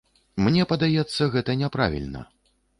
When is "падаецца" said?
0.71-1.29